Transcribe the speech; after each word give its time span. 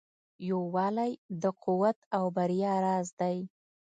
یووالی 0.49 1.11
د 1.41 1.43
قوت 1.63 1.97
او 2.17 2.25
بریا 2.35 2.73
راز 2.85 3.07
دی. 3.19 3.37